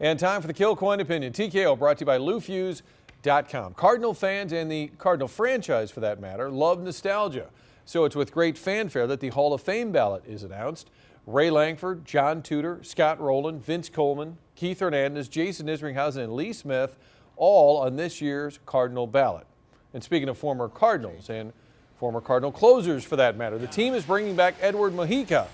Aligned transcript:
And 0.00 0.16
time 0.16 0.40
for 0.40 0.46
the 0.46 0.54
Kilcoyne 0.54 1.00
Opinion. 1.00 1.32
TKO 1.32 1.76
brought 1.76 1.98
to 1.98 2.02
you 2.02 2.06
by 2.06 2.18
LouFusz.com. 2.18 3.74
Cardinal 3.74 4.14
fans 4.14 4.52
and 4.52 4.70
the 4.70 4.92
Cardinal 4.96 5.26
franchise, 5.26 5.90
for 5.90 5.98
that 5.98 6.20
matter, 6.20 6.48
love 6.50 6.80
nostalgia. 6.80 7.48
So 7.84 8.04
it's 8.04 8.14
with 8.14 8.32
great 8.32 8.56
fanfare 8.56 9.08
that 9.08 9.18
the 9.18 9.30
Hall 9.30 9.52
of 9.52 9.60
Fame 9.60 9.90
ballot 9.90 10.22
is 10.24 10.44
announced. 10.44 10.88
Ray 11.26 11.50
Lankford, 11.50 12.04
John 12.04 12.42
Tudor, 12.42 12.78
Scott 12.82 13.20
Rolen, 13.20 13.58
Vince 13.58 13.88
Coleman, 13.88 14.38
Keith 14.54 14.78
Hernandez, 14.78 15.28
Jason 15.28 15.66
Isringhausen, 15.66 16.22
and 16.22 16.32
Lee 16.34 16.52
Smith, 16.52 16.96
all 17.36 17.78
on 17.78 17.96
this 17.96 18.20
year's 18.20 18.60
Cardinal 18.66 19.08
ballot. 19.08 19.48
And 19.94 20.04
speaking 20.04 20.28
of 20.28 20.38
former 20.38 20.68
Cardinals 20.68 21.28
and 21.28 21.52
former 21.96 22.20
Cardinal 22.20 22.52
closers 22.52 23.02
for 23.04 23.16
that 23.16 23.36
matter, 23.36 23.58
the 23.58 23.66
team 23.66 23.94
is 23.94 24.04
bringing 24.04 24.36
back 24.36 24.54
Edward 24.60 24.92
Mujica 24.92 25.48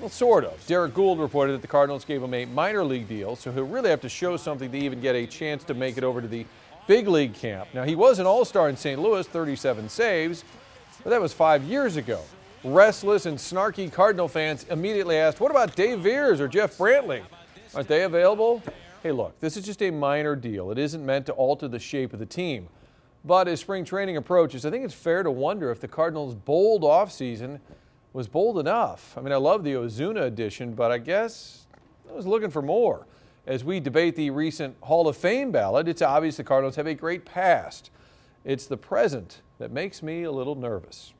well, 0.00 0.08
sort 0.08 0.44
of. 0.44 0.66
Derrick 0.66 0.94
Goold 0.94 1.20
reported 1.20 1.52
that 1.52 1.62
the 1.62 1.68
Cardinals 1.68 2.04
gave 2.04 2.22
him 2.22 2.34
a 2.34 2.44
minor 2.46 2.84
league 2.84 3.08
deal, 3.08 3.36
so 3.36 3.52
he'll 3.52 3.64
really 3.64 3.90
have 3.90 4.00
to 4.00 4.08
show 4.08 4.36
something 4.36 4.70
to 4.70 4.78
even 4.78 5.00
get 5.00 5.14
a 5.14 5.26
chance 5.26 5.64
to 5.64 5.74
make 5.74 5.96
it 5.96 6.04
over 6.04 6.20
to 6.20 6.28
the 6.28 6.44
big 6.86 7.08
league 7.08 7.34
camp. 7.34 7.68
Now, 7.72 7.84
he 7.84 7.94
was 7.94 8.18
an 8.18 8.26
all 8.26 8.44
star 8.44 8.68
in 8.68 8.76
St. 8.76 9.00
Louis, 9.00 9.26
37 9.26 9.88
saves, 9.88 10.44
but 11.02 11.10
that 11.10 11.20
was 11.20 11.32
five 11.32 11.62
years 11.64 11.96
ago. 11.96 12.20
Restless 12.64 13.26
and 13.26 13.38
snarky 13.38 13.92
Cardinal 13.92 14.26
fans 14.26 14.64
immediately 14.70 15.16
asked, 15.16 15.38
What 15.38 15.50
about 15.50 15.76
Dave 15.76 16.00
Veres 16.00 16.40
or 16.40 16.48
Jeff 16.48 16.78
Brantley? 16.78 17.22
Aren't 17.74 17.88
they 17.88 18.02
available? 18.02 18.62
Hey, 19.02 19.12
look, 19.12 19.38
this 19.38 19.56
is 19.56 19.64
just 19.64 19.82
a 19.82 19.90
minor 19.90 20.34
deal. 20.34 20.70
It 20.70 20.78
isn't 20.78 21.04
meant 21.04 21.26
to 21.26 21.32
alter 21.32 21.68
the 21.68 21.78
shape 21.78 22.14
of 22.14 22.20
the 22.20 22.26
team. 22.26 22.68
But 23.22 23.48
as 23.48 23.60
spring 23.60 23.84
training 23.84 24.16
approaches, 24.16 24.64
I 24.64 24.70
think 24.70 24.84
it's 24.84 24.94
fair 24.94 25.22
to 25.22 25.30
wonder 25.30 25.70
if 25.70 25.80
the 25.80 25.88
Cardinals' 25.88 26.34
bold 26.34 26.82
offseason 26.82 27.60
was 28.14 28.28
bold 28.28 28.58
enough. 28.58 29.12
I 29.18 29.20
mean, 29.20 29.32
I 29.32 29.36
love 29.36 29.64
the 29.64 29.74
Ozuna 29.74 30.22
edition, 30.22 30.72
but 30.72 30.90
I 30.92 30.98
guess 30.98 31.66
I 32.08 32.14
was 32.14 32.26
looking 32.26 32.48
for 32.50 32.62
more. 32.62 33.06
As 33.44 33.64
we 33.64 33.80
debate 33.80 34.16
the 34.16 34.30
recent 34.30 34.76
Hall 34.82 35.08
of 35.08 35.16
Fame 35.16 35.50
ballot, 35.50 35.88
it's 35.88 36.00
obvious 36.00 36.36
the 36.36 36.44
Cardinals 36.44 36.76
have 36.76 36.86
a 36.86 36.94
great 36.94 37.26
past. 37.26 37.90
It's 38.44 38.66
the 38.66 38.76
present 38.76 39.42
that 39.58 39.72
makes 39.72 40.02
me 40.02 40.22
a 40.22 40.30
little 40.30 40.54
nervous. 40.54 41.12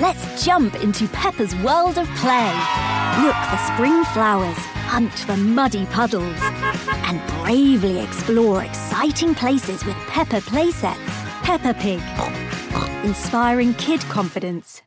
Let's 0.00 0.44
jump 0.44 0.74
into 0.82 1.06
Peppa's 1.08 1.54
world 1.56 1.98
of 1.98 2.08
play. 2.16 2.52
Look 3.22 3.36
for 3.36 3.58
spring 3.72 4.02
flowers, 4.12 4.58
hunt 4.88 5.12
for 5.12 5.36
muddy 5.36 5.86
puddles, 5.86 6.38
and 6.40 7.20
bravely 7.42 8.00
explore 8.00 8.64
exciting 8.64 9.34
places 9.36 9.84
with 9.84 9.96
Peppa 10.08 10.40
playsets. 10.40 10.96
Peppa 11.42 11.74
Pig, 11.74 12.00
inspiring 13.04 13.72
kid 13.74 14.00
confidence. 14.02 14.78